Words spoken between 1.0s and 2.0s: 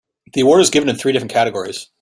different categories.